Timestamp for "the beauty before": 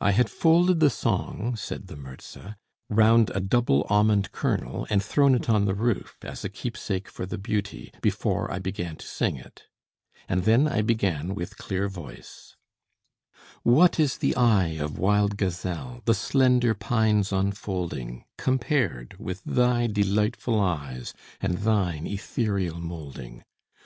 7.26-8.48